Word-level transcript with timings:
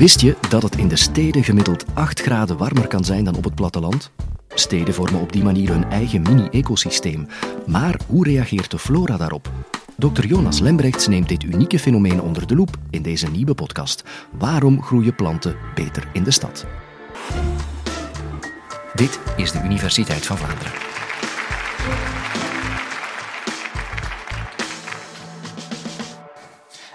Wist 0.00 0.20
je 0.20 0.36
dat 0.48 0.62
het 0.62 0.76
in 0.76 0.88
de 0.88 0.96
steden 0.96 1.44
gemiddeld 1.44 1.84
8 1.94 2.20
graden 2.20 2.56
warmer 2.56 2.86
kan 2.86 3.04
zijn 3.04 3.24
dan 3.24 3.36
op 3.36 3.44
het 3.44 3.54
platteland? 3.54 4.10
Steden 4.54 4.94
vormen 4.94 5.20
op 5.20 5.32
die 5.32 5.42
manier 5.42 5.68
hun 5.68 5.90
eigen 5.90 6.22
mini-ecosysteem. 6.22 7.26
Maar 7.66 8.00
hoe 8.06 8.24
reageert 8.24 8.70
de 8.70 8.78
flora 8.78 9.16
daarop? 9.16 9.50
Dr. 9.96 10.24
Jonas 10.24 10.60
Lembrechts 10.60 11.08
neemt 11.08 11.28
dit 11.28 11.42
unieke 11.42 11.78
fenomeen 11.78 12.20
onder 12.20 12.46
de 12.46 12.54
loep 12.54 12.76
in 12.90 13.02
deze 13.02 13.30
nieuwe 13.30 13.54
podcast. 13.54 14.04
Waarom 14.30 14.82
groeien 14.82 15.14
planten 15.14 15.56
beter 15.74 16.08
in 16.12 16.22
de 16.22 16.30
stad? 16.30 16.66
Dit 18.94 19.20
is 19.36 19.52
de 19.52 19.60
Universiteit 19.64 20.26
van 20.26 20.38
Vlaanderen. 20.38 20.72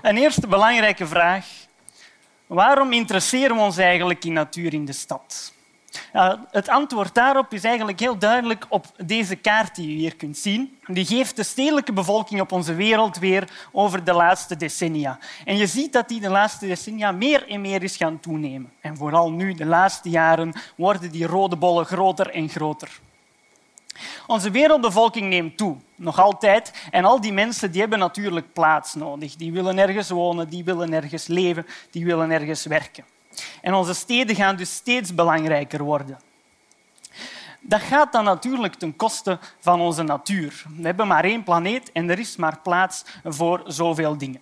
Een 0.02 0.18
eerste 0.18 0.48
belangrijke 0.48 1.08
vraag. 1.08 1.55
Waarom 2.48 2.94
interesseren 2.94 3.56
we 3.56 3.62
ons 3.62 3.78
eigenlijk 3.78 4.26
in 4.26 4.34
natuur 4.34 4.74
in 4.74 4.86
de 4.86 4.94
stad? 4.94 5.54
het 6.52 6.70
antwoord 6.70 7.14
daarop 7.14 7.54
is 7.54 7.64
eigenlijk 7.64 8.00
heel 8.00 8.18
duidelijk 8.18 8.66
op 8.70 8.86
deze 9.06 9.36
kaart 9.36 9.76
die 9.76 9.88
u 9.88 9.92
hier 9.92 10.16
kunt 10.16 10.38
zien. 10.38 10.78
Die 10.88 11.06
geeft 11.06 11.36
de 11.36 11.44
stedelijke 11.44 11.94
bevolking 11.94 12.42
op 12.42 12.52
onze 12.52 12.74
wereld 12.74 13.18
weer 13.18 13.50
over 13.72 14.04
de 14.04 14.14
laatste 14.14 14.56
decennia. 14.56 15.20
En 15.46 15.58
je 15.58 15.68
ziet 15.68 15.94
dat 15.94 16.08
die 16.08 16.20
de 16.20 16.30
laatste 16.30 16.68
decennia 16.68 17.12
meer 17.12 17.48
en 17.48 17.62
meer 17.62 17.84
is 17.84 17.98
gaan 17.98 18.20
toenemen. 18.20 18.72
En 18.82 18.98
vooral 18.98 19.32
nu, 19.32 19.54
de 19.54 19.66
laatste 19.66 20.10
jaren, 20.10 20.54
worden 20.76 21.12
die 21.12 21.26
rode 21.26 21.56
bollen 21.56 21.86
groter 21.86 22.30
en 22.30 22.50
groter. 22.50 23.00
Onze 24.28 24.52
wereldbevolking 24.52 25.30
neemt 25.30 25.58
toe, 25.58 25.78
nog 25.96 26.20
altijd. 26.20 26.74
En 26.92 27.06
al 27.06 27.22
die 27.22 27.34
mensen 27.34 27.72
die 27.72 27.82
hebben 27.82 28.00
natuurlijk 28.00 28.54
plaats 28.54 28.94
nodig. 28.94 29.36
Die 29.36 29.52
willen 29.52 29.78
ergens 29.78 30.10
wonen, 30.10 30.50
die 30.50 30.64
willen 30.64 30.94
ergens 30.94 31.28
leven, 31.28 31.66
die 31.92 32.06
willen 32.06 32.32
ergens 32.32 32.66
werken. 32.66 33.06
En 33.62 33.74
onze 33.74 33.94
steden 33.94 34.36
gaan 34.36 34.56
dus 34.56 34.74
steeds 34.74 35.16
belangrijker 35.16 35.84
worden. 35.84 36.20
Dat 37.60 37.82
gaat 37.82 38.12
dan 38.12 38.24
natuurlijk 38.24 38.76
ten 38.76 38.96
koste 38.96 39.40
van 39.60 39.82
onze 39.82 40.04
natuur. 40.04 40.64
We 40.78 40.86
hebben 40.86 41.08
maar 41.08 41.24
één 41.24 41.44
planeet 41.44 41.92
en 41.92 42.10
er 42.10 42.20
is 42.20 42.36
maar 42.36 42.60
plaats 42.60 43.06
voor 43.24 43.64
zoveel 43.66 44.18
dingen. 44.18 44.42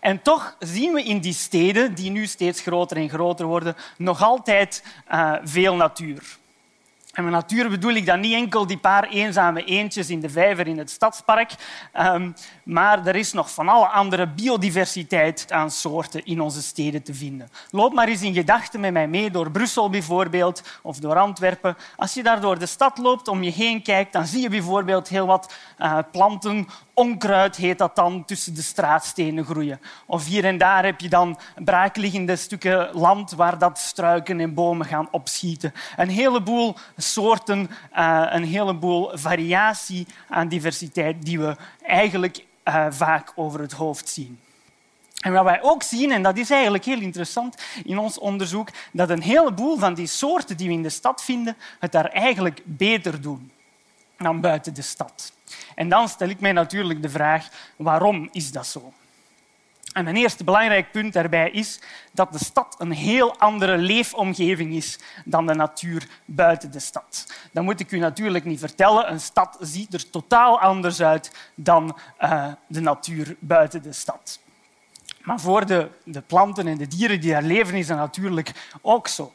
En 0.00 0.22
toch 0.22 0.56
zien 0.58 0.92
we 0.92 1.02
in 1.02 1.20
die 1.20 1.32
steden, 1.32 1.94
die 1.94 2.10
nu 2.10 2.26
steeds 2.26 2.60
groter 2.60 2.96
en 2.96 3.08
groter 3.08 3.46
worden, 3.46 3.76
nog 3.96 4.22
altijd 4.22 4.84
uh, 5.12 5.34
veel 5.42 5.74
natuur. 5.74 6.37
En 7.18 7.24
met 7.24 7.32
natuur 7.32 7.70
bedoel 7.70 7.92
ik 7.92 8.06
dan 8.06 8.20
niet 8.20 8.34
enkel 8.34 8.66
die 8.66 8.78
paar 8.78 9.08
eenzame 9.08 9.64
eendjes 9.64 10.10
in 10.10 10.20
de 10.20 10.30
vijver 10.30 10.66
in 10.66 10.78
het 10.78 10.90
stadspark, 10.90 11.52
um, 12.00 12.34
maar 12.62 13.06
er 13.06 13.16
is 13.16 13.32
nog 13.32 13.50
van 13.50 13.68
alle 13.68 13.86
andere 13.86 14.28
biodiversiteit 14.28 15.52
aan 15.52 15.70
soorten 15.70 16.24
in 16.24 16.40
onze 16.40 16.62
steden 16.62 17.02
te 17.02 17.14
vinden. 17.14 17.48
Loop 17.70 17.92
maar 17.92 18.08
eens 18.08 18.22
in 18.22 18.34
gedachten 18.34 18.80
met 18.80 18.92
mij 18.92 19.08
mee 19.08 19.30
door 19.30 19.50
Brussel 19.50 19.90
bijvoorbeeld 19.90 20.62
of 20.82 20.98
door 20.98 21.16
Antwerpen. 21.16 21.76
Als 21.96 22.14
je 22.14 22.22
daar 22.22 22.40
door 22.40 22.58
de 22.58 22.66
stad 22.66 22.98
loopt, 22.98 23.28
om 23.28 23.42
je 23.42 23.52
heen 23.52 23.82
kijkt, 23.82 24.12
dan 24.12 24.26
zie 24.26 24.42
je 24.42 24.48
bijvoorbeeld 24.48 25.08
heel 25.08 25.26
wat 25.26 25.54
uh, 25.78 25.98
planten 26.12 26.68
onkruid 26.98 27.56
heet 27.56 27.78
dat 27.78 27.96
dan, 27.96 28.24
tussen 28.24 28.54
de 28.54 28.62
straatstenen 28.62 29.44
groeien. 29.44 29.80
Of 30.06 30.26
hier 30.26 30.44
en 30.44 30.58
daar 30.58 30.84
heb 30.84 31.00
je 31.00 31.08
dan 31.08 31.38
braakliggende 31.56 32.36
stukken 32.36 32.88
land 32.92 33.30
waar 33.30 33.58
dat 33.58 33.78
struiken 33.78 34.40
en 34.40 34.54
bomen 34.54 34.86
gaan 34.86 35.08
opschieten. 35.10 35.72
Een 35.96 36.08
heleboel 36.08 36.76
soorten, 37.12 37.70
uh, 37.96 38.26
een 38.28 38.44
heleboel 38.44 39.10
variatie 39.12 40.06
aan 40.28 40.48
diversiteit 40.48 41.24
die 41.24 41.40
we 41.40 41.56
eigenlijk 41.82 42.44
uh, 42.64 42.86
vaak 42.90 43.32
over 43.34 43.60
het 43.60 43.72
hoofd 43.72 44.08
zien. 44.08 44.38
En 45.18 45.32
wat 45.32 45.44
wij 45.44 45.62
ook 45.62 45.82
zien, 45.82 46.12
en 46.12 46.22
dat 46.22 46.36
is 46.36 46.50
eigenlijk 46.50 46.84
heel 46.84 47.00
interessant 47.00 47.56
in 47.84 47.98
ons 47.98 48.18
onderzoek, 48.18 48.68
dat 48.92 49.10
een 49.10 49.22
heleboel 49.22 49.78
van 49.78 49.94
die 49.94 50.06
soorten 50.06 50.56
die 50.56 50.68
we 50.68 50.74
in 50.74 50.82
de 50.82 50.88
stad 50.88 51.22
vinden, 51.22 51.56
het 51.78 51.92
daar 51.92 52.10
eigenlijk 52.10 52.60
beter 52.64 53.20
doen 53.20 53.50
dan 54.18 54.40
buiten 54.40 54.74
de 54.74 54.82
stad. 54.82 55.32
En 55.74 55.88
dan 55.88 56.08
stel 56.08 56.28
ik 56.28 56.40
mij 56.40 56.52
natuurlijk 56.52 57.02
de 57.02 57.08
vraag, 57.08 57.48
waarom 57.76 58.28
is 58.32 58.52
dat 58.52 58.66
zo? 58.66 58.92
En 59.98 60.06
een 60.06 60.16
eerste 60.16 60.44
belangrijk 60.44 60.90
punt 60.90 61.12
daarbij 61.12 61.50
is 61.50 61.80
dat 62.12 62.32
de 62.32 62.44
stad 62.44 62.76
een 62.78 62.90
heel 62.90 63.38
andere 63.38 63.78
leefomgeving 63.78 64.74
is 64.74 64.98
dan 65.24 65.46
de 65.46 65.54
natuur 65.54 66.08
buiten 66.24 66.70
de 66.70 66.78
stad. 66.78 67.26
Dat 67.52 67.64
moet 67.64 67.80
ik 67.80 67.90
u 67.90 67.98
natuurlijk 67.98 68.44
niet 68.44 68.58
vertellen. 68.58 69.10
Een 69.10 69.20
stad 69.20 69.56
ziet 69.60 69.94
er 69.94 70.10
totaal 70.10 70.60
anders 70.60 71.02
uit 71.02 71.50
dan 71.54 71.98
uh, 72.20 72.46
de 72.66 72.80
natuur 72.80 73.36
buiten 73.38 73.82
de 73.82 73.92
stad. 73.92 74.40
Maar 75.22 75.40
voor 75.40 75.66
de, 75.66 75.88
de 76.04 76.20
planten 76.20 76.66
en 76.66 76.78
de 76.78 76.86
dieren 76.88 77.20
die 77.20 77.32
daar 77.32 77.42
leven 77.42 77.74
is 77.74 77.86
dat 77.86 77.96
natuurlijk 77.96 78.68
ook 78.80 79.08
zo. 79.08 79.32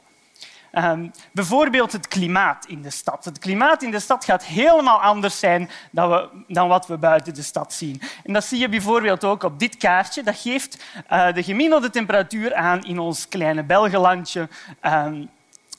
Um, 0.77 1.11
bijvoorbeeld 1.31 1.91
het 1.91 2.07
klimaat 2.07 2.65
in 2.65 2.81
de 2.81 2.89
stad. 2.89 3.25
Het 3.25 3.39
klimaat 3.39 3.83
in 3.83 3.91
de 3.91 3.99
stad 3.99 4.25
gaat 4.25 4.45
helemaal 4.45 5.01
anders 5.01 5.39
zijn 5.39 5.69
dan, 5.91 6.09
we, 6.09 6.29
dan 6.47 6.67
wat 6.67 6.87
we 6.87 6.97
buiten 6.97 7.33
de 7.33 7.41
stad 7.41 7.73
zien. 7.73 8.01
En 8.23 8.33
dat 8.33 8.43
zie 8.43 8.59
je 8.59 8.69
bijvoorbeeld 8.69 9.23
ook 9.23 9.43
op 9.43 9.59
dit 9.59 9.77
kaartje. 9.77 10.23
Dat 10.23 10.37
geeft 10.37 10.83
uh, 11.11 11.33
de 11.33 11.43
gemiddelde 11.43 11.89
temperatuur 11.89 12.55
aan 12.55 12.83
in 12.83 12.99
ons 12.99 13.27
kleine 13.27 13.63
Belgelandje. 13.63 14.49
Um, 14.81 15.29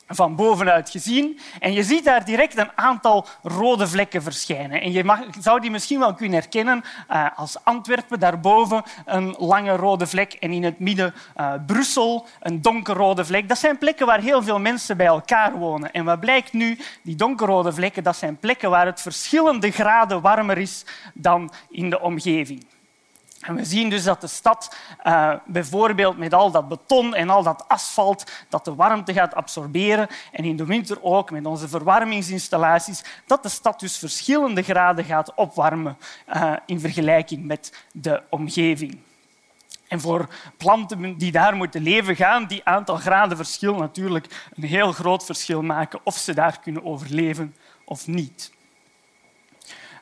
van 0.06 0.36
bovenuit 0.36 0.90
gezien. 0.90 1.38
En 1.60 1.72
je 1.72 1.82
ziet 1.82 2.04
daar 2.04 2.24
direct 2.24 2.58
een 2.58 2.70
aantal 2.74 3.26
rode 3.42 3.88
vlekken 3.88 4.22
verschijnen. 4.22 4.80
En 4.80 4.92
je 4.92 5.04
mag, 5.04 5.20
zou 5.40 5.60
die 5.60 5.70
misschien 5.70 5.98
wel 5.98 6.14
kunnen 6.14 6.38
herkennen 6.38 6.84
uh, 7.10 7.26
als 7.36 7.64
Antwerpen, 7.64 8.20
daarboven 8.20 8.82
een 9.04 9.34
lange 9.38 9.76
rode 9.76 10.06
vlek 10.06 10.32
en 10.32 10.50
in 10.50 10.64
het 10.64 10.78
midden 10.78 11.14
uh, 11.36 11.52
Brussel, 11.66 12.26
een 12.40 12.62
donkerrode 12.62 13.24
vlek. 13.24 13.48
Dat 13.48 13.58
zijn 13.58 13.78
plekken 13.78 14.06
waar 14.06 14.20
heel 14.20 14.42
veel 14.42 14.58
mensen 14.58 14.96
bij 14.96 15.06
elkaar 15.06 15.52
wonen. 15.58 15.92
En 15.92 16.04
wat 16.04 16.20
blijkt 16.20 16.52
nu? 16.52 16.78
Die 17.02 17.16
donkerrode 17.16 17.72
vlekken 17.72 18.02
dat 18.02 18.16
zijn 18.16 18.36
plekken 18.36 18.70
waar 18.70 18.86
het 18.86 19.00
verschillende 19.00 19.70
graden 19.70 20.20
warmer 20.20 20.58
is 20.58 20.84
dan 21.14 21.52
in 21.70 21.90
de 21.90 22.00
omgeving. 22.00 22.73
We 23.46 23.64
zien 23.64 23.90
dus 23.90 24.04
dat 24.04 24.20
de 24.20 24.26
stad 24.26 24.76
uh, 25.06 25.34
bijvoorbeeld 25.46 26.18
met 26.18 26.34
al 26.34 26.50
dat 26.50 26.68
beton 26.68 27.14
en 27.14 27.30
al 27.30 27.42
dat 27.42 27.64
asfalt 27.68 28.32
dat 28.48 28.64
de 28.64 28.74
warmte 28.74 29.12
gaat 29.12 29.34
absorberen 29.34 30.08
en 30.32 30.44
in 30.44 30.56
de 30.56 30.64
winter 30.64 31.02
ook 31.02 31.30
met 31.30 31.46
onze 31.46 31.68
verwarmingsinstallaties, 31.68 33.04
dat 33.26 33.42
de 33.42 33.48
stad 33.48 33.80
dus 33.80 33.98
verschillende 33.98 34.62
graden 34.62 35.04
gaat 35.04 35.34
opwarmen 35.34 35.98
uh, 36.34 36.52
in 36.66 36.80
vergelijking 36.80 37.44
met 37.44 37.86
de 37.92 38.22
omgeving. 38.30 38.98
En 39.88 40.00
voor 40.00 40.28
planten 40.56 41.18
die 41.18 41.32
daar 41.32 41.56
moeten 41.56 41.82
leven, 41.82 42.16
gaan 42.16 42.46
die 42.46 42.64
aantal 42.64 42.96
graden 42.96 43.36
verschil 43.36 43.74
natuurlijk 43.74 44.48
een 44.54 44.64
heel 44.64 44.92
groot 44.92 45.24
verschil 45.24 45.62
maken 45.62 46.00
of 46.04 46.16
ze 46.16 46.34
daar 46.34 46.60
kunnen 46.60 46.84
overleven 46.84 47.54
of 47.84 48.06
niet. 48.06 48.52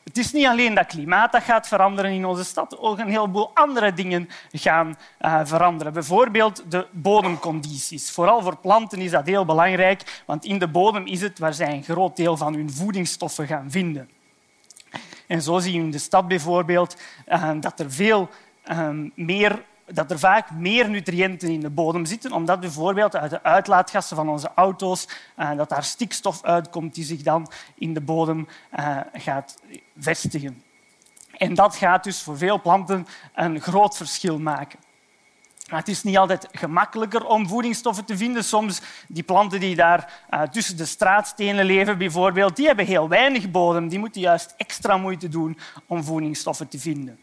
Het 0.05 0.19
is 0.19 0.33
niet 0.33 0.47
alleen 0.47 0.75
dat 0.75 0.87
klimaat 0.87 1.33
dat 1.33 1.43
gaat 1.43 1.69
veranderen 1.69 2.11
in 2.11 2.25
onze 2.25 2.45
stad, 2.45 2.79
ook 2.79 2.99
een 2.99 3.09
heleboel 3.09 3.51
andere 3.55 3.93
dingen 3.93 4.29
gaan 4.53 4.97
uh, 5.21 5.41
veranderen. 5.45 5.93
Bijvoorbeeld 5.93 6.65
de 6.69 6.87
bodemcondities. 6.91 8.11
Vooral 8.11 8.43
voor 8.43 8.57
planten 8.57 8.99
is 8.99 9.11
dat 9.11 9.27
heel 9.27 9.45
belangrijk, 9.45 10.23
want 10.27 10.45
in 10.45 10.59
de 10.59 10.69
bodem 10.69 11.07
is 11.07 11.21
het 11.21 11.39
waar 11.39 11.55
zij 11.55 11.73
een 11.73 11.83
groot 11.83 12.17
deel 12.17 12.37
van 12.37 12.55
hun 12.55 12.73
voedingsstoffen 12.73 13.47
gaan 13.47 13.71
vinden. 13.71 14.11
En 15.27 15.43
zo 15.43 15.59
zie 15.59 15.73
je 15.73 15.79
in 15.79 15.91
de 15.91 15.99
stad 15.99 16.29
bijvoorbeeld 16.29 16.97
uh, 17.29 17.51
dat 17.61 17.81
er 17.81 17.93
veel 17.93 18.29
uh, 18.71 18.89
meer 19.15 19.65
dat 19.87 20.11
er 20.11 20.19
vaak 20.19 20.51
meer 20.51 20.91
nutriënten 20.91 21.49
in 21.49 21.61
de 21.61 21.71
bodem 21.71 22.05
zitten, 22.05 22.33
omdat 22.33 22.61
bijvoorbeeld 22.61 23.17
uit 23.17 23.31
de 23.31 23.43
uitlaatgassen 23.43 24.17
van 24.17 24.29
onze 24.29 24.51
auto's 24.55 25.09
dat 25.57 25.69
daar 25.69 25.85
stikstof 25.85 26.43
uitkomt 26.43 26.95
die 26.95 27.05
zich 27.05 27.23
dan 27.23 27.51
in 27.75 27.95
de 27.95 28.01
bodem 28.01 28.49
gaat 29.13 29.59
vestigen. 30.03 30.63
En 31.37 31.55
dat 31.55 31.77
gaat 31.77 32.05
dus 32.05 32.23
voor 32.23 32.39
veel 32.39 32.61
planten 32.61 33.07
een 33.35 33.61
groot 33.61 33.97
verschil 33.97 34.39
maken. 34.39 34.79
Maar 35.71 35.81
het 35.81 35.89
is 35.89 36.03
niet 36.03 36.17
altijd 36.17 36.49
gemakkelijker 36.53 37.27
om 37.27 37.49
voedingsstoffen 37.49 38.05
te 38.05 38.17
vinden. 38.17 38.45
Soms 38.45 38.81
die 39.09 39.23
planten 39.23 39.61
die 39.61 39.77
daar 39.77 40.25
uh, 40.31 40.43
tussen 40.43 40.77
de 40.77 40.85
straatstenen 40.85 41.65
leven, 41.65 41.99
bijvoorbeeld, 41.99 42.57
die 42.57 42.67
hebben 42.67 42.87
heel 42.87 43.09
weinig 43.09 43.51
bodem. 43.51 43.89
Die 43.89 43.99
moeten 43.99 44.21
juist 44.21 44.55
extra 44.57 44.97
moeite 44.97 45.29
doen 45.29 45.59
om 45.87 46.05
voedingsstoffen 46.05 46.69
te 46.69 46.79
vinden. 46.79 47.19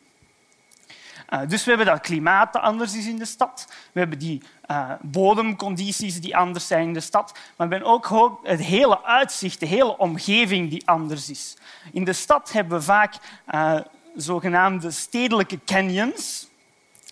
Uh, 1.33 1.39
dus 1.47 1.63
we 1.63 1.69
hebben 1.69 1.87
dat 1.87 2.01
klimaat 2.01 2.53
dat 2.53 2.61
anders 2.61 2.95
is 2.95 3.07
in 3.07 3.17
de 3.17 3.25
stad. 3.25 3.67
We 3.91 3.99
hebben 3.99 4.19
die 4.19 4.41
uh, 4.71 4.91
bodemcondities 5.01 6.21
die 6.21 6.37
anders 6.37 6.67
zijn 6.67 6.87
in 6.87 6.93
de 6.93 6.99
stad. 6.99 7.31
Maar 7.55 7.67
we 7.67 7.73
hebben 7.73 7.93
ook 7.93 8.39
het 8.43 8.59
hele 8.59 9.03
uitzicht, 9.03 9.59
de 9.59 9.65
hele 9.65 9.97
omgeving 9.97 10.69
die 10.69 10.87
anders 10.87 11.29
is. 11.29 11.57
In 11.91 12.03
de 12.03 12.13
stad 12.13 12.51
hebben 12.51 12.77
we 12.77 12.83
vaak 12.83 13.15
uh, 13.53 13.79
zogenaamde 14.15 14.91
stedelijke 14.91 15.59
canyons. 15.65 16.47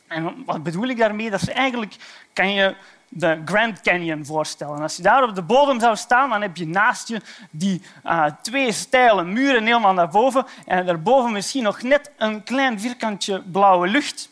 En 0.07 0.43
wat 0.45 0.63
bedoel 0.63 0.87
ik 0.87 0.97
daarmee? 0.97 1.29
Dat 1.29 1.47
eigenlijk 1.47 1.95
kan 2.33 2.53
je 2.53 2.75
de 3.09 3.41
Grand 3.45 3.81
Canyon 3.81 4.25
voorstellen. 4.25 4.81
Als 4.81 4.95
je 4.95 5.01
daar 5.01 5.23
op 5.23 5.35
de 5.35 5.41
bodem 5.41 5.79
zou 5.79 5.95
staan, 5.95 6.29
dan 6.29 6.41
heb 6.41 6.57
je 6.57 6.67
naast 6.67 7.07
je 7.07 7.21
die 7.49 7.81
uh, 8.05 8.25
twee 8.41 8.71
steile 8.71 9.23
muren 9.23 9.65
helemaal 9.65 9.93
naar 9.93 10.09
boven 10.09 10.45
en 10.65 10.85
daarboven 10.85 11.31
misschien 11.31 11.63
nog 11.63 11.81
net 11.81 12.11
een 12.17 12.43
klein 12.43 12.79
vierkantje 12.79 13.41
blauwe 13.41 13.87
lucht. 13.87 14.29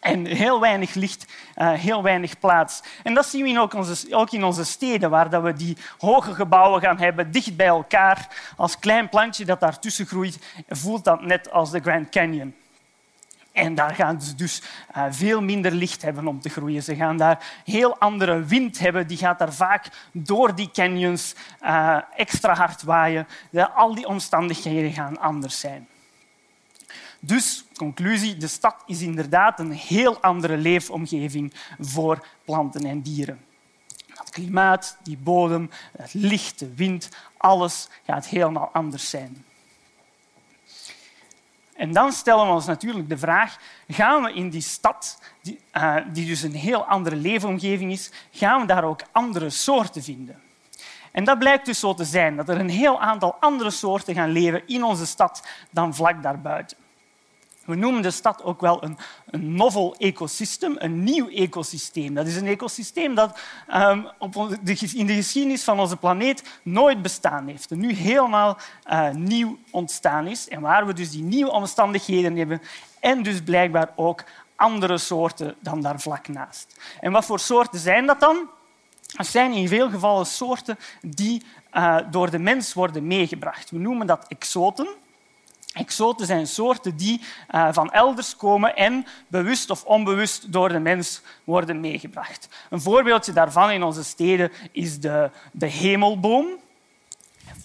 En 0.00 0.26
heel 0.26 0.60
weinig 0.60 0.94
licht, 0.94 1.26
uh, 1.56 1.72
heel 1.72 2.02
weinig 2.02 2.38
plaats. 2.38 2.82
En 3.02 3.14
dat 3.14 3.26
zien 3.26 3.44
we 3.44 3.60
ook, 3.60 3.74
onze, 3.74 4.14
ook 4.14 4.30
in 4.30 4.44
onze 4.44 4.64
steden, 4.64 5.10
waar 5.10 5.30
dat 5.30 5.42
we 5.42 5.52
die 5.52 5.76
hoge 5.98 6.34
gebouwen 6.34 6.80
gaan 6.80 6.98
hebben, 6.98 7.30
dicht 7.30 7.56
bij 7.56 7.66
elkaar. 7.66 8.28
Als 8.56 8.78
klein 8.78 9.08
plantje 9.08 9.44
dat 9.44 9.60
daartussen 9.60 10.06
groeit, 10.06 10.38
voelt 10.68 11.04
dat 11.04 11.22
net 11.22 11.50
als 11.50 11.70
de 11.70 11.80
Grand 11.80 12.08
Canyon. 12.08 12.54
En 13.58 13.74
daar 13.74 13.94
gaan 13.94 14.22
ze 14.22 14.34
dus 14.34 14.62
uh, 14.96 15.04
veel 15.10 15.42
minder 15.42 15.72
licht 15.72 16.02
hebben 16.02 16.26
om 16.26 16.40
te 16.40 16.48
groeien. 16.48 16.82
Ze 16.82 16.96
gaan 16.96 17.16
daar 17.16 17.60
heel 17.64 17.98
andere 17.98 18.44
wind 18.44 18.78
hebben. 18.78 19.06
Die 19.06 19.16
gaat 19.16 19.38
daar 19.38 19.52
vaak 19.52 19.86
door 20.12 20.54
die 20.54 20.70
canyons 20.70 21.34
uh, 21.62 21.98
extra 22.16 22.54
hard 22.54 22.82
waaien. 22.82 23.26
Al 23.74 23.94
die 23.94 24.06
omstandigheden 24.06 24.92
gaan 24.92 25.18
anders 25.18 25.60
zijn. 25.60 25.88
Dus, 27.20 27.64
conclusie, 27.76 28.36
de 28.36 28.46
stad 28.46 28.82
is 28.86 29.00
inderdaad 29.00 29.60
een 29.60 29.72
heel 29.72 30.20
andere 30.20 30.56
leefomgeving 30.56 31.54
voor 31.78 32.26
planten 32.44 32.84
en 32.84 33.02
dieren. 33.02 33.40
Het 34.06 34.30
klimaat, 34.30 34.96
die 35.02 35.18
bodem, 35.18 35.70
het 35.96 36.14
licht, 36.14 36.58
de 36.58 36.74
wind, 36.74 37.08
alles 37.36 37.88
gaat 38.06 38.26
helemaal 38.26 38.70
anders 38.72 39.10
zijn. 39.10 39.44
En 41.78 41.92
dan 41.92 42.12
stellen 42.12 42.46
we 42.46 42.52
ons 42.52 42.66
natuurlijk 42.66 43.08
de 43.08 43.18
vraag, 43.18 43.58
gaan 43.88 44.22
we 44.22 44.32
in 44.32 44.50
die 44.50 44.60
stad, 44.60 45.18
die, 45.42 45.60
uh, 45.76 45.96
die 46.12 46.26
dus 46.26 46.42
een 46.42 46.54
heel 46.54 46.84
andere 46.84 47.16
leefomgeving 47.16 47.92
is, 47.92 48.10
gaan 48.32 48.60
we 48.60 48.66
daar 48.66 48.84
ook 48.84 49.00
andere 49.12 49.50
soorten 49.50 50.02
vinden? 50.02 50.42
En 51.12 51.24
dat 51.24 51.38
blijkt 51.38 51.66
dus 51.66 51.80
zo 51.80 51.94
te 51.94 52.04
zijn, 52.04 52.36
dat 52.36 52.48
er 52.48 52.60
een 52.60 52.68
heel 52.68 53.00
aantal 53.00 53.36
andere 53.40 53.70
soorten 53.70 54.14
gaan 54.14 54.30
leven 54.30 54.66
in 54.66 54.84
onze 54.84 55.06
stad 55.06 55.46
dan 55.70 55.94
vlak 55.94 56.22
daarbuiten. 56.22 56.76
We 57.68 57.74
noemen 57.74 58.02
de 58.02 58.10
stad 58.10 58.42
ook 58.42 58.60
wel 58.60 58.82
een, 58.84 58.98
een 59.26 59.54
novel 59.54 59.94
ecosystem, 59.98 60.74
een 60.78 61.04
nieuw 61.04 61.28
ecosysteem. 61.28 62.14
Dat 62.14 62.26
is 62.26 62.36
een 62.36 62.46
ecosysteem 62.46 63.14
dat 63.14 63.38
um, 63.74 64.08
op 64.18 64.32
de, 64.62 64.90
in 64.94 65.06
de 65.06 65.14
geschiedenis 65.14 65.64
van 65.64 65.80
onze 65.80 65.96
planeet 65.96 66.60
nooit 66.62 67.02
bestaan 67.02 67.46
heeft. 67.46 67.70
En 67.70 67.78
nu 67.78 67.92
helemaal 67.92 68.56
uh, 68.90 69.10
nieuw 69.10 69.58
ontstaan 69.70 70.26
is. 70.26 70.48
En 70.48 70.60
waar 70.60 70.86
we 70.86 70.92
dus 70.92 71.10
die 71.10 71.22
nieuwe 71.22 71.50
omstandigheden 71.50 72.36
hebben 72.36 72.62
en 73.00 73.22
dus 73.22 73.42
blijkbaar 73.42 73.92
ook 73.96 74.24
andere 74.56 74.98
soorten 74.98 75.54
dan 75.60 75.80
daar 75.80 76.00
vlak 76.00 76.28
naast. 76.28 76.80
En 77.00 77.12
wat 77.12 77.24
voor 77.24 77.40
soorten 77.40 77.78
zijn 77.78 78.06
dat 78.06 78.20
dan? 78.20 78.48
Dat 79.16 79.26
zijn 79.26 79.52
in 79.52 79.68
veel 79.68 79.90
gevallen 79.90 80.26
soorten 80.26 80.78
die 81.00 81.42
uh, 81.74 81.98
door 82.10 82.30
de 82.30 82.38
mens 82.38 82.74
worden 82.74 83.06
meegebracht. 83.06 83.70
We 83.70 83.78
noemen 83.78 84.06
dat 84.06 84.24
exoten. 84.28 84.88
Exoten 85.78 86.26
zijn 86.26 86.46
soorten 86.46 86.96
die 86.96 87.20
uh, 87.54 87.68
van 87.72 87.90
elders 87.90 88.36
komen 88.36 88.76
en 88.76 89.06
bewust 89.28 89.70
of 89.70 89.84
onbewust 89.84 90.52
door 90.52 90.68
de 90.68 90.78
mens 90.78 91.20
worden 91.44 91.80
meegebracht. 91.80 92.48
Een 92.70 92.80
voorbeeldje 92.80 93.32
daarvan 93.32 93.70
in 93.70 93.82
onze 93.82 94.04
steden 94.04 94.52
is 94.72 95.00
de, 95.00 95.30
de 95.52 95.66
hemelboom. 95.66 96.46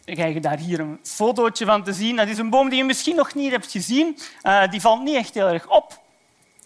Ik 0.06 0.16
krijg 0.16 0.34
je 0.34 0.40
daar 0.40 0.58
hier 0.58 0.80
een 0.80 1.00
fotootje 1.04 1.66
van 1.66 1.84
te 1.84 1.94
zien. 1.94 2.16
Dat 2.16 2.28
is 2.28 2.38
een 2.38 2.50
boom 2.50 2.70
die 2.70 2.78
je 2.78 2.84
misschien 2.84 3.16
nog 3.16 3.34
niet 3.34 3.52
hebt 3.52 3.72
gezien. 3.72 4.18
Uh, 4.44 4.70
die 4.70 4.82
valt 4.82 5.04
niet 5.04 5.16
echt 5.16 5.34
heel 5.34 5.48
erg 5.48 5.70
op. 5.70 6.03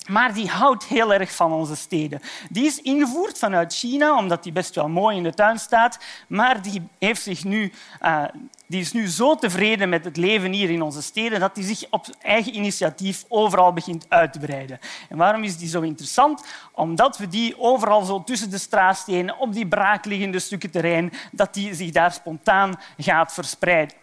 Maar 0.08 0.34
die 0.34 0.50
houdt 0.50 0.86
heel 0.86 1.14
erg 1.14 1.36
van 1.36 1.52
onze 1.52 1.76
steden. 1.76 2.22
Die 2.50 2.66
is 2.66 2.82
ingevoerd 2.82 3.38
vanuit 3.38 3.74
China, 3.74 4.18
omdat 4.18 4.44
die 4.44 4.52
best 4.52 4.76
wel 4.76 4.90
mooi 4.90 5.18
in 5.18 5.24
de 5.24 5.34
tuin 5.34 5.60
staat. 5.60 6.00
Maar 6.28 6.62
die, 6.62 6.82
heeft 7.00 7.22
zich 7.22 7.44
nu, 7.44 7.72
uh, 8.02 8.24
die 8.68 8.82
is 8.82 8.92
nu 8.92 9.08
zo 9.08 9.36
tevreden 9.36 9.90
met 9.90 10.06
het 10.06 10.18
leven 10.18 10.52
hier 10.52 10.70
in 10.70 10.82
onze 10.82 11.02
steden 11.02 11.40
dat 11.40 11.56
hij 11.56 11.66
zich 11.66 11.86
op 11.90 12.06
eigen 12.22 12.56
initiatief 12.56 13.26
overal 13.28 13.74
begint 13.74 14.06
uit 14.10 14.34
te 14.34 14.40
breiden. 14.40 14.80
En 15.10 15.18
waarom 15.18 15.44
is 15.44 15.58
die 15.58 15.70
zo 15.70 15.82
interessant? 15.82 16.44
Omdat 16.72 17.18
we 17.18 17.28
die 17.28 17.60
overal 17.60 18.04
zo 18.04 18.24
tussen 18.24 18.50
de 18.50 18.58
straatstenen, 18.58 19.38
op 19.38 19.54
die 19.54 19.68
braakliggende 19.68 20.40
stukken 20.40 20.72
terrein, 20.72 21.14
dat 21.32 21.54
die 21.54 21.74
zich 21.74 21.92
daar 21.92 22.12
spontaan 22.12 22.80
gaat 22.98 23.34
verspreiden. 23.34 23.96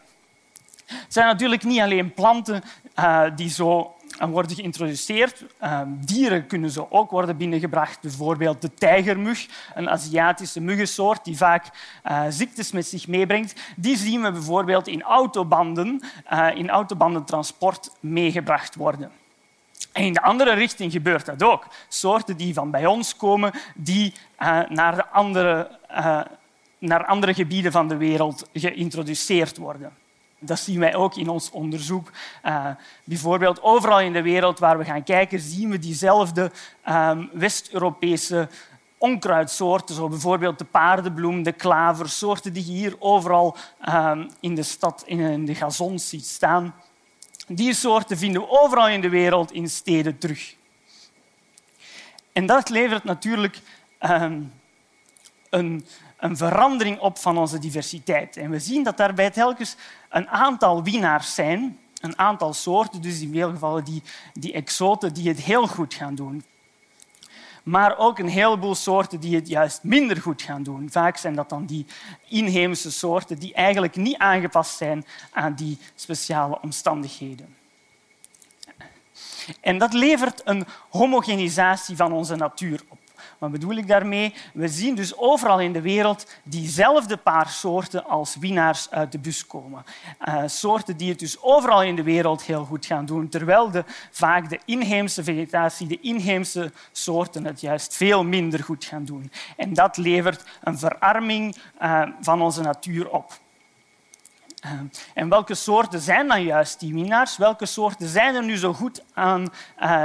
Het 0.87 1.13
zijn 1.13 1.27
natuurlijk 1.27 1.65
niet 1.65 1.81
alleen 1.81 2.15
planten 2.15 2.63
uh, 2.99 3.23
die 3.37 3.51
zo 3.51 3.94
worden 4.19 4.57
geïntroduceerd. 4.57 5.45
Ehm, 5.59 5.89
dieren 6.01 6.47
kunnen 6.47 6.71
zo 6.71 6.87
ook 6.91 7.11
worden 7.11 7.37
binnengebracht. 7.37 8.01
Bijvoorbeeld 8.01 8.63
de 8.63 8.75
tijgermug, 8.75 9.47
een 9.75 9.91
Aziatische 9.91 10.61
muggensoort 10.61 11.25
die 11.25 11.37
vaak 11.37 11.71
uh, 12.05 12.23
ziektes 12.29 12.73
met 12.73 12.87
zich 12.87 13.09
meebrengt. 13.09 13.61
Die 13.77 13.97
zien 13.97 14.23
we 14.23 14.33
bijvoorbeeld 14.33 14.89
in 14.89 15.03
autobanden, 15.03 16.03
uh, 16.33 16.49
in 16.55 16.71
autobandentransport 16.71 17.91
meegebracht 18.01 18.75
worden. 18.75 19.11
En 19.93 20.05
in 20.05 20.13
de 20.13 20.23
andere 20.23 20.55
richting 20.55 20.93
gebeurt 20.93 21.27
dat 21.27 21.43
ook. 21.43 21.67
Soorten 21.89 22.37
die 22.37 22.55
van 22.55 22.71
bij 22.71 22.87
ons 22.87 23.17
komen, 23.17 23.53
die 23.75 24.13
uh, 24.39 24.61
naar, 24.69 24.95
de 24.95 25.07
andere, 25.07 25.79
naar 26.79 27.05
andere 27.05 27.35
gebieden 27.35 27.73
van 27.73 27.89
de 27.89 27.97
wereld 27.97 28.49
geïntroduceerd 28.53 29.57
worden. 29.57 29.93
Dat 30.47 30.59
zien 30.59 30.81
wij 30.81 30.95
ook 30.95 31.17
in 31.17 31.29
ons 31.29 31.51
onderzoek. 31.51 32.11
Uh, 32.45 32.67
bijvoorbeeld 33.05 33.63
overal 33.63 34.01
in 34.01 34.13
de 34.13 34.23
wereld 34.23 34.59
waar 34.59 34.79
we 34.79 34.85
gaan 34.85 35.05
kijken, 35.05 35.41
zien 35.41 35.71
we 35.71 35.79
diezelfde 35.79 36.51
um, 36.89 37.31
West-Europese 37.33 38.49
onkruidsoorten, 38.99 39.95
zoals 39.95 40.11
bijvoorbeeld 40.11 40.59
de 40.59 40.65
paardenbloem, 40.65 41.43
de 41.43 41.53
klaver, 41.53 42.09
soorten 42.09 42.53
die 42.53 42.67
je 42.67 42.73
hier 42.73 42.97
overal 42.99 43.57
um, 43.89 44.31
in 44.41 44.55
de 44.55 44.63
stad 44.63 45.03
in 45.07 45.45
de 45.45 45.55
gazons 45.55 46.09
ziet 46.09 46.27
staan. 46.27 46.75
Die 47.47 47.75
soorten 47.75 48.19
vinden 48.19 48.41
we 48.41 48.49
overal 48.49 48.89
in 48.89 49.01
de 49.01 49.09
wereld 49.09 49.53
in 49.53 49.69
steden 49.69 50.19
terug. 50.19 50.55
En 52.33 52.47
dat 52.47 52.69
levert 52.69 53.05
natuurlijk 53.05 53.61
um, 54.01 54.53
een, 55.51 55.87
een 56.25 56.37
verandering 56.37 56.99
op 56.99 57.19
van 57.19 57.39
onze 57.39 57.59
diversiteit. 57.59 58.37
En 58.37 58.51
we 58.51 58.59
zien 58.59 58.83
dat 58.83 58.97
daarbij 58.97 59.31
telkens 59.31 59.77
een 60.09 60.29
aantal 60.29 60.83
winnaars 60.83 61.35
zijn, 61.35 61.79
een 62.01 62.19
aantal 62.19 62.53
soorten, 62.53 63.03
dus 63.03 63.21
in 63.21 63.33
veel 63.33 63.51
gevallen 63.51 63.85
die, 63.85 64.03
die 64.33 64.53
exoten 64.53 65.15
die 65.15 65.29
het 65.29 65.41
heel 65.41 65.67
goed 65.67 65.95
gaan 65.95 66.15
doen. 66.15 66.45
Maar 67.63 67.99
ook 67.99 68.19
een 68.19 68.29
heleboel 68.29 68.75
soorten 68.75 69.21
die 69.21 69.35
het 69.35 69.49
juist 69.49 69.83
minder 69.83 70.17
goed 70.17 70.43
gaan 70.43 70.63
doen. 70.63 70.91
Vaak 70.91 71.17
zijn 71.17 71.35
dat 71.35 71.49
dan 71.49 71.67
die 71.67 71.87
inheemse 72.29 72.93
soorten 72.93 73.39
die 73.39 73.55
eigenlijk 73.55 73.97
niet 73.97 74.19
aangepast 74.19 74.77
zijn 74.77 75.05
aan 75.33 75.55
die 75.55 75.79
speciale 75.95 76.61
omstandigheden. 76.61 77.57
En 79.61 79.79
dat 79.79 79.93
levert 79.93 80.43
een 80.45 80.67
homogenisatie 80.89 81.97
van 81.97 82.13
onze 82.13 82.37
natuur. 82.37 82.81
Wat 83.39 83.51
bedoel 83.51 83.77
ik 83.77 83.87
daarmee? 83.87 84.35
We 84.53 84.69
zien 84.69 84.95
dus 84.95 85.17
overal 85.17 85.61
in 85.61 85.73
de 85.73 85.81
wereld 85.81 86.27
diezelfde 86.43 87.17
paar 87.17 87.49
soorten 87.49 88.05
als 88.05 88.37
winnaars 88.37 88.91
uit 88.91 89.13
de 89.13 89.19
bus 89.19 89.47
komen. 89.47 89.85
Uh, 90.29 90.43
soorten 90.47 90.97
die 90.97 91.09
het 91.09 91.19
dus 91.19 91.43
overal 91.43 91.83
in 91.83 91.97
de 91.97 92.03
wereld 92.03 92.43
heel 92.43 92.65
goed 92.65 92.87
gaan 92.87 93.07
doen, 93.07 93.29
terwijl 93.29 93.71
de, 93.71 93.85
vaak 94.11 94.49
de 94.49 94.61
inheemse 94.65 95.25
vegetatie, 95.25 95.87
de 95.87 96.01
inheemse 96.01 96.73
soorten 96.93 97.45
het 97.45 97.61
juist 97.61 97.97
veel 97.97 98.25
minder 98.25 98.65
goed 98.65 98.85
gaan 98.85 99.05
doen. 99.05 99.31
En 99.57 99.75
dat 99.75 99.97
levert 99.97 100.45
een 100.63 100.79
verarming 100.79 101.57
uh, 101.83 102.03
van 102.21 102.43
onze 102.43 102.63
natuur 102.63 103.11
op. 103.11 103.43
Uh, 104.65 104.71
en 105.15 105.29
welke 105.29 105.55
soorten 105.55 106.01
zijn 106.01 106.29
dan 106.29 106.43
juist 106.43 106.81
die 106.81 106.95
winnaars? 106.95 107.37
Welke 107.37 107.67
soorten 107.67 108.09
zijn 108.09 108.35
er 108.35 108.45
nu 108.45 108.57
zo 108.57 108.73
goed 108.73 109.03
aan 109.15 109.49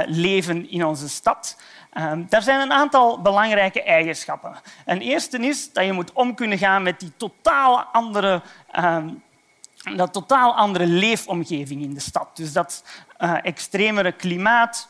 leven 0.06 0.70
in 0.70 0.84
onze 0.84 1.08
stad? 1.08 1.56
Um, 1.94 2.26
daar 2.28 2.42
zijn 2.42 2.60
een 2.60 2.72
aantal 2.72 3.20
belangrijke 3.20 3.82
eigenschappen. 3.82 4.56
Een 4.84 5.00
eerste 5.00 5.38
is 5.38 5.72
dat 5.72 5.84
je 5.84 5.92
moet 5.92 6.12
om 6.12 6.34
kunnen 6.34 6.58
gaan 6.58 6.82
met 6.82 7.00
die 7.00 7.12
totaal 7.16 7.82
andere, 7.82 8.42
dat 9.96 10.12
totaal 10.12 10.56
andere 10.56 10.86
leefomgeving 10.86 11.82
in 11.82 11.94
de 11.94 12.00
stad. 12.00 12.36
Dus 12.36 12.52
dat 12.52 12.84
extremere 13.42 14.12
klimaat, 14.12 14.88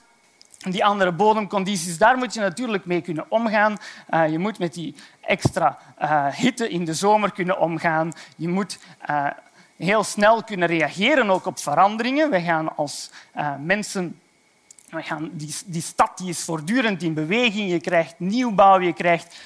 die 0.58 0.84
andere 0.84 1.12
bodemcondities, 1.12 1.98
daar 1.98 2.16
moet 2.16 2.34
je 2.34 2.40
natuurlijk 2.40 2.84
mee 2.84 3.00
kunnen 3.00 3.26
omgaan. 3.28 3.76
Je 4.30 4.38
moet 4.38 4.58
met 4.58 4.74
die 4.74 4.94
extra 5.20 5.78
hitte 6.30 6.68
in 6.68 6.84
de 6.84 6.94
zomer 6.94 7.32
kunnen 7.32 7.58
omgaan. 7.58 8.12
Je 8.36 8.48
moet 8.48 8.78
heel 9.84 10.04
snel 10.04 10.42
kunnen 10.42 10.68
reageren 10.68 11.30
ook 11.30 11.46
op 11.46 11.58
veranderingen. 11.58 12.30
We 12.30 12.40
gaan 12.40 12.76
als 12.76 13.10
mensen 13.58 14.20
die, 15.32 15.54
die, 15.66 15.82
stad 15.82 16.18
die 16.18 16.28
is 16.28 16.44
voortdurend 16.44 17.02
in 17.02 17.14
beweging. 17.14 17.70
Je 17.70 17.80
krijgt 17.80 18.14
nieuwbouw, 18.18 18.80
je 18.80 18.92
krijgt 18.92 19.36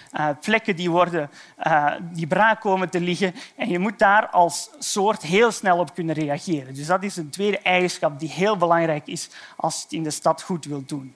plekken 0.41 0.77
die, 0.77 0.91
worden, 0.91 1.31
uh, 1.67 1.93
die 2.01 2.27
braak 2.27 2.61
komen 2.61 2.91
te 2.91 3.01
liggen. 3.01 3.35
En 3.57 3.69
je 3.69 3.79
moet 3.79 3.99
daar 3.99 4.29
als 4.29 4.71
soort 4.79 5.23
heel 5.23 5.53
snel 5.53 5.79
op 5.79 5.95
kunnen 5.95 6.15
reageren. 6.15 6.75
Dus 6.75 6.87
dat 6.87 7.03
is 7.03 7.17
een 7.17 7.31
tweede 7.31 7.59
eigenschap 7.59 8.19
die 8.19 8.31
heel 8.31 8.57
belangrijk 8.57 9.07
is 9.07 9.29
als 9.57 9.77
je 9.77 9.83
het 9.83 9.93
in 9.93 10.03
de 10.03 10.11
stad 10.11 10.43
goed 10.43 10.65
wilt 10.65 10.89
doen. 10.89 11.15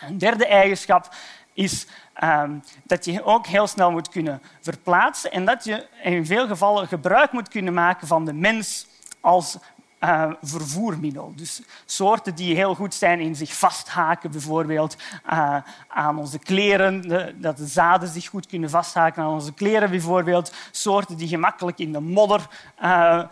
Een 0.00 0.18
derde 0.18 0.46
eigenschap 0.46 1.14
is 1.52 1.86
um, 2.24 2.62
dat 2.84 3.04
je 3.04 3.24
ook 3.24 3.46
heel 3.46 3.66
snel 3.66 3.90
moet 3.90 4.08
kunnen 4.08 4.42
verplaatsen 4.60 5.32
en 5.32 5.44
dat 5.44 5.64
je 5.64 5.86
in 6.02 6.26
veel 6.26 6.46
gevallen 6.46 6.88
gebruik 6.88 7.32
moet 7.32 7.48
kunnen 7.48 7.74
maken 7.74 8.06
van 8.06 8.24
de 8.24 8.32
mens 8.32 8.86
als 9.20 9.58
uh, 10.04 10.30
vervoermiddel. 10.42 11.32
Dus 11.36 11.62
soorten 11.84 12.34
die 12.34 12.54
heel 12.54 12.74
goed 12.74 12.94
zijn 12.94 13.20
in 13.20 13.36
zich 13.36 13.54
vasthaken, 13.54 14.30
bijvoorbeeld 14.30 14.96
uh, 15.32 15.56
aan 15.88 16.18
onze 16.18 16.38
kleren, 16.38 17.08
dat 17.40 17.56
de 17.56 17.66
zaden 17.66 18.08
zich 18.08 18.26
goed 18.26 18.46
kunnen 18.46 18.70
vasthaken 18.70 19.22
aan 19.22 19.32
onze 19.32 19.52
kleren, 19.52 19.90
bijvoorbeeld. 19.90 20.52
Soorten 20.70 21.16
die 21.16 21.28
gemakkelijk 21.28 21.78
in 21.78 21.92
de 21.92 22.00
modder 22.00 22.46
uh, 22.82 23.22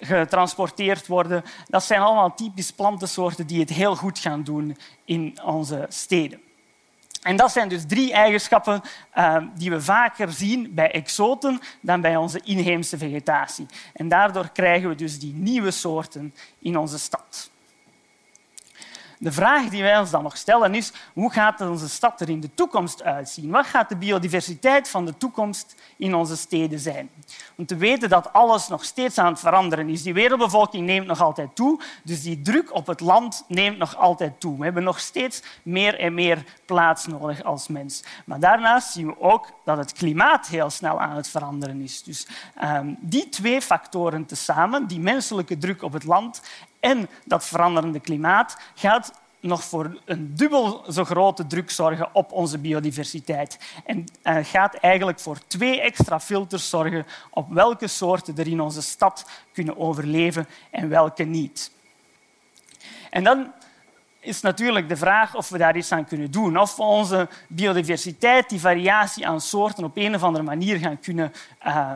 getransporteerd 0.00 1.06
worden. 1.06 1.44
Dat 1.68 1.84
zijn 1.84 2.00
allemaal 2.00 2.34
typisch 2.34 2.70
plantensoorten 2.70 3.46
die 3.46 3.60
het 3.60 3.70
heel 3.70 3.96
goed 3.96 4.18
gaan 4.18 4.42
doen 4.42 4.76
in 5.04 5.38
onze 5.42 5.86
steden. 5.88 6.40
En 7.24 7.36
dat 7.36 7.52
zijn 7.52 7.68
dus 7.68 7.86
drie 7.86 8.12
eigenschappen 8.12 8.82
uh, 9.16 9.36
die 9.54 9.70
we 9.70 9.80
vaker 9.80 10.32
zien 10.32 10.74
bij 10.74 10.90
exoten 10.90 11.60
dan 11.80 12.00
bij 12.00 12.16
onze 12.16 12.40
inheemse 12.44 12.98
vegetatie. 12.98 13.66
En 13.92 14.08
daardoor 14.08 14.48
krijgen 14.52 14.88
we 14.88 14.94
dus 14.94 15.18
die 15.18 15.34
nieuwe 15.34 15.70
soorten 15.70 16.34
in 16.58 16.78
onze 16.78 16.98
stad. 16.98 17.50
De 19.18 19.32
vraag 19.32 19.68
die 19.68 19.82
wij 19.82 19.98
ons 19.98 20.10
dan 20.10 20.22
nog 20.22 20.36
stellen 20.36 20.74
is 20.74 20.92
hoe 21.12 21.32
gaat 21.32 21.60
onze 21.60 21.88
stad 21.88 22.20
er 22.20 22.28
in 22.28 22.40
de 22.40 22.54
toekomst 22.54 23.02
uitzien? 23.02 23.50
Wat 23.50 23.66
gaat 23.66 23.88
de 23.88 23.96
biodiversiteit 23.96 24.88
van 24.88 25.04
de 25.04 25.16
toekomst 25.16 25.74
in 25.96 26.14
onze 26.14 26.36
steden 26.36 26.78
zijn? 26.78 27.10
Om 27.56 27.66
te 27.66 27.76
weten 27.76 28.08
dat 28.08 28.32
alles 28.32 28.68
nog 28.68 28.84
steeds 28.84 29.18
aan 29.18 29.32
het 29.32 29.40
veranderen 29.40 29.88
is. 29.88 30.02
Die 30.02 30.14
wereldbevolking 30.14 30.86
neemt 30.86 31.06
nog 31.06 31.20
altijd 31.20 31.54
toe, 31.54 31.80
dus 32.02 32.22
die 32.22 32.40
druk 32.40 32.74
op 32.74 32.86
het 32.86 33.00
land 33.00 33.44
neemt 33.48 33.78
nog 33.78 33.96
altijd 33.96 34.40
toe. 34.40 34.58
We 34.58 34.64
hebben 34.64 34.82
nog 34.82 35.00
steeds 35.00 35.42
meer 35.62 35.98
en 35.98 36.14
meer 36.14 36.44
plaats 36.64 37.06
nodig 37.06 37.42
als 37.42 37.68
mens. 37.68 38.02
Maar 38.24 38.40
daarnaast 38.40 38.92
zien 38.92 39.06
we 39.06 39.20
ook 39.20 39.52
dat 39.64 39.76
het 39.76 39.92
klimaat 39.92 40.46
heel 40.46 40.70
snel 40.70 41.00
aan 41.00 41.16
het 41.16 41.28
veranderen 41.28 41.80
is. 41.80 42.02
Dus 42.02 42.26
um, 42.62 42.96
die 43.00 43.28
twee 43.28 43.62
factoren 43.62 44.26
tezamen, 44.26 44.86
die 44.86 45.00
menselijke 45.00 45.58
druk 45.58 45.82
op 45.82 45.92
het 45.92 46.04
land 46.04 46.42
en 46.84 47.08
dat 47.24 47.46
veranderende 47.46 48.00
klimaat 48.00 48.56
gaat 48.74 49.12
nog 49.40 49.64
voor 49.64 50.00
een 50.04 50.34
dubbel 50.34 50.84
zo 50.92 51.04
grote 51.04 51.46
druk 51.46 51.70
zorgen 51.70 52.08
op 52.12 52.32
onze 52.32 52.58
biodiversiteit. 52.58 53.58
En 53.84 54.04
uh, 54.24 54.36
gaat 54.42 54.74
eigenlijk 54.74 55.20
voor 55.20 55.38
twee 55.46 55.80
extra 55.80 56.20
filters 56.20 56.68
zorgen 56.68 57.06
op 57.30 57.52
welke 57.52 57.86
soorten 57.86 58.36
er 58.36 58.46
in 58.46 58.60
onze 58.60 58.82
stad 58.82 59.30
kunnen 59.52 59.78
overleven 59.78 60.46
en 60.70 60.88
welke 60.88 61.22
niet. 61.22 61.70
En 63.10 63.24
dan 63.24 63.52
is 64.20 64.40
natuurlijk 64.40 64.88
de 64.88 64.96
vraag 64.96 65.34
of 65.34 65.48
we 65.48 65.58
daar 65.58 65.76
iets 65.76 65.92
aan 65.92 66.04
kunnen 66.04 66.30
doen. 66.30 66.58
Of 66.58 66.76
we 66.76 66.82
onze 66.82 67.28
biodiversiteit, 67.48 68.48
die 68.48 68.60
variatie 68.60 69.26
aan 69.26 69.40
soorten, 69.40 69.84
op 69.84 69.96
een 69.96 70.14
of 70.14 70.22
andere 70.22 70.44
manier 70.44 70.78
gaan 70.78 71.00
kunnen 71.00 71.32
uh, 71.66 71.92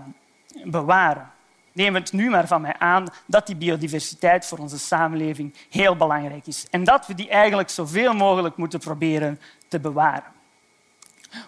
bewaren 0.65 1.37
neem 1.79 1.95
het 1.95 2.13
nu 2.13 2.31
maar 2.31 2.47
van 2.47 2.61
mij 2.61 2.75
aan 2.79 3.07
dat 3.27 3.47
die 3.47 3.57
biodiversiteit 3.57 4.47
voor 4.47 4.59
onze 4.59 4.79
samenleving 4.79 5.55
heel 5.71 5.97
belangrijk 5.97 6.47
is 6.47 6.67
en 6.71 6.85
dat 6.85 7.07
we 7.07 7.15
die 7.15 7.29
eigenlijk 7.29 7.71
zoveel 7.71 8.15
mogelijk 8.15 8.57
moeten 8.57 8.79
proberen 8.79 9.41
te 9.69 9.81
bewaren. 9.81 10.37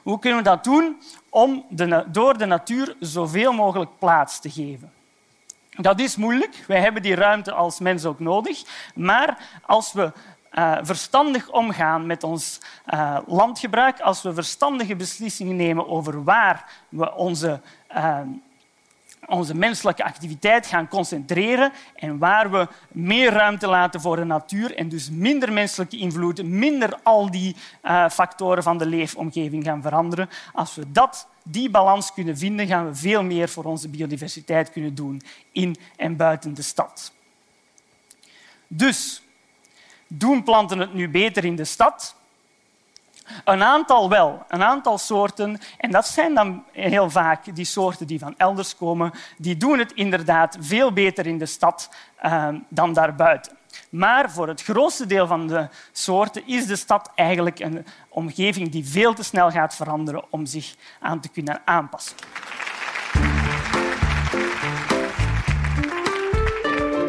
Hoe 0.02 0.18
kunnen 0.18 0.38
we 0.38 0.44
dat 0.44 0.64
doen? 0.64 1.02
Om 1.28 1.64
de, 1.68 2.04
door 2.06 2.38
de 2.38 2.44
natuur 2.46 2.96
zoveel 3.00 3.52
mogelijk 3.52 3.90
plaats 3.98 4.40
te 4.40 4.50
geven. 4.50 4.92
Dat 5.70 6.00
is 6.00 6.16
moeilijk. 6.16 6.64
Wij 6.66 6.80
hebben 6.80 7.02
die 7.02 7.14
ruimte 7.14 7.52
als 7.52 7.78
mens 7.78 8.04
ook 8.04 8.18
nodig. 8.18 8.62
Maar 8.94 9.38
als 9.66 9.92
we 9.92 10.12
uh, 10.52 10.78
verstandig 10.82 11.50
omgaan 11.50 12.06
met 12.06 12.24
ons 12.24 12.60
uh, 12.86 13.18
landgebruik, 13.26 14.00
als 14.00 14.22
we 14.22 14.34
verstandige 14.34 14.96
beslissingen 14.96 15.56
nemen 15.56 15.88
over 15.88 16.24
waar 16.24 16.70
we 16.88 17.14
onze 17.14 17.60
uh, 17.96 18.18
onze 19.26 19.54
menselijke 19.54 20.04
activiteit 20.04 20.66
gaan 20.66 20.88
concentreren 20.88 21.72
en 21.94 22.18
waar 22.18 22.50
we 22.50 22.68
meer 22.88 23.32
ruimte 23.32 23.66
laten 23.66 24.00
voor 24.00 24.16
de 24.16 24.24
natuur 24.24 24.76
en 24.76 24.88
dus 24.88 25.10
minder 25.10 25.52
menselijke 25.52 25.96
invloed, 25.96 26.42
minder 26.42 26.98
al 27.02 27.30
die 27.30 27.56
uh, 27.82 28.08
factoren 28.08 28.62
van 28.62 28.78
de 28.78 28.86
leefomgeving 28.86 29.64
gaan 29.64 29.82
veranderen. 29.82 30.28
Als 30.52 30.74
we 30.74 30.92
dat, 30.92 31.28
die 31.44 31.70
balans 31.70 32.12
kunnen 32.12 32.38
vinden, 32.38 32.66
gaan 32.66 32.86
we 32.86 32.94
veel 32.94 33.22
meer 33.22 33.48
voor 33.48 33.64
onze 33.64 33.88
biodiversiteit 33.88 34.70
kunnen 34.70 34.94
doen 34.94 35.22
in 35.52 35.76
en 35.96 36.16
buiten 36.16 36.54
de 36.54 36.62
stad. 36.62 37.12
Dus 38.66 39.22
doen 40.06 40.42
planten 40.42 40.78
het 40.78 40.94
nu 40.94 41.08
beter 41.08 41.44
in 41.44 41.56
de 41.56 41.64
stad? 41.64 42.14
Een 43.44 43.62
aantal 43.62 44.08
wel, 44.08 44.44
een 44.48 44.62
aantal 44.62 44.98
soorten. 44.98 45.58
En 45.78 45.90
dat 45.90 46.06
zijn 46.06 46.34
dan 46.34 46.64
heel 46.72 47.10
vaak 47.10 47.54
die 47.54 47.64
soorten 47.64 48.06
die 48.06 48.18
van 48.18 48.34
elders 48.36 48.76
komen. 48.76 49.12
Die 49.36 49.56
doen 49.56 49.78
het 49.78 49.92
inderdaad 49.92 50.56
veel 50.60 50.92
beter 50.92 51.26
in 51.26 51.38
de 51.38 51.46
stad 51.46 51.90
uh, 52.24 52.48
dan 52.68 52.92
daarbuiten. 52.92 53.58
Maar 53.90 54.30
voor 54.30 54.48
het 54.48 54.62
grootste 54.62 55.06
deel 55.06 55.26
van 55.26 55.46
de 55.46 55.68
soorten 55.92 56.46
is 56.46 56.66
de 56.66 56.76
stad 56.76 57.10
eigenlijk 57.14 57.58
een 57.58 57.86
omgeving 58.08 58.70
die 58.70 58.86
veel 58.86 59.14
te 59.14 59.22
snel 59.22 59.50
gaat 59.50 59.74
veranderen 59.74 60.24
om 60.30 60.46
zich 60.46 60.74
aan 61.00 61.20
te 61.20 61.28
kunnen 61.28 61.60
aanpassen. 61.64 62.16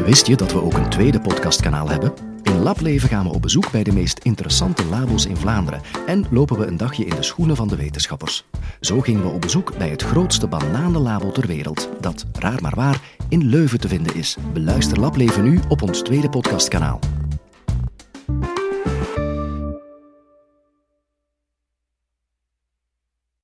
Wist 0.05 0.27
je 0.27 0.35
dat 0.35 0.51
we 0.51 0.61
ook 0.61 0.73
een 0.73 0.89
tweede 0.89 1.21
podcastkanaal 1.21 1.89
hebben? 1.89 2.30
Lableven 2.61 3.09
gaan 3.09 3.23
we 3.23 3.33
op 3.33 3.41
bezoek 3.41 3.71
bij 3.71 3.83
de 3.83 3.91
meest 3.91 4.19
interessante 4.19 4.85
labos 4.85 5.25
in 5.25 5.37
Vlaanderen 5.37 5.81
en 6.07 6.25
lopen 6.29 6.57
we 6.57 6.65
een 6.65 6.77
dagje 6.77 7.05
in 7.05 7.15
de 7.15 7.23
schoenen 7.23 7.55
van 7.55 7.67
de 7.67 7.75
wetenschappers. 7.75 8.45
Zo 8.79 8.99
gingen 8.99 9.21
we 9.21 9.29
op 9.29 9.41
bezoek 9.41 9.77
bij 9.77 9.89
het 9.89 10.01
grootste 10.01 10.47
bananenlabo 10.47 11.31
ter 11.31 11.47
wereld, 11.47 11.89
dat, 11.99 12.25
raar 12.33 12.61
maar 12.61 12.75
waar, 12.75 13.01
in 13.29 13.43
Leuven 13.45 13.79
te 13.79 13.87
vinden 13.87 14.15
is. 14.15 14.37
Beluister 14.53 14.99
Lableven 14.99 15.43
nu 15.43 15.59
op 15.67 15.81
ons 15.81 16.01
tweede 16.01 16.29
podcastkanaal. 16.29 16.99